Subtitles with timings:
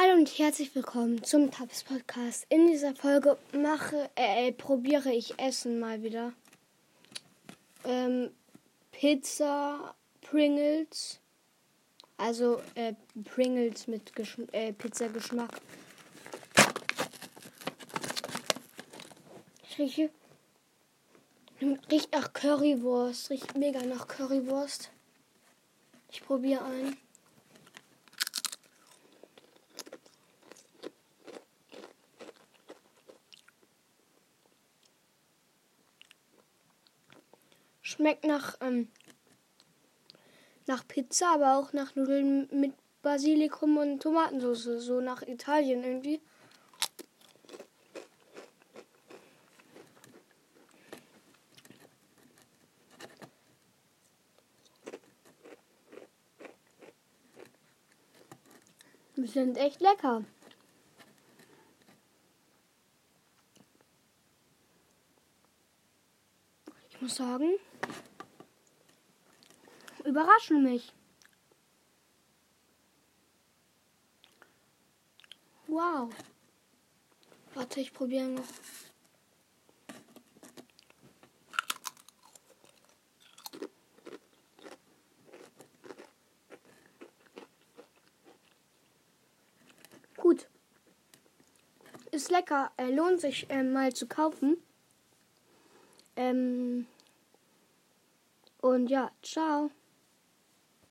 [0.00, 2.46] Hallo und herzlich willkommen zum Tabs Podcast.
[2.50, 6.32] In dieser Folge mache, äh, probiere ich Essen mal wieder.
[7.84, 8.30] Ähm,
[8.92, 11.18] Pizza, Pringles,
[12.16, 15.60] also äh, Pringles mit Geschm äh, Pizzageschmack.
[19.68, 20.10] Ich rieche,
[21.90, 24.92] riecht nach Currywurst, riecht mega nach Currywurst.
[26.12, 26.96] Ich probiere ein.
[37.88, 38.88] Schmeckt nach, ähm,
[40.66, 44.84] nach Pizza, aber auch nach Nudeln mit Basilikum und Tomatensauce.
[44.84, 46.20] So nach Italien irgendwie.
[59.16, 60.24] Die sind echt lecker.
[66.98, 67.52] Ich muss sagen,
[70.04, 70.92] überraschen mich.
[75.68, 76.10] Wow.
[77.54, 78.42] Warte, ich probiere noch.
[90.16, 90.48] Gut.
[92.10, 92.72] Ist lecker.
[92.76, 94.56] Äh, lohnt sich äh, mal zu kaufen.
[96.16, 96.88] Ähm
[98.62, 99.70] und ja, ciao.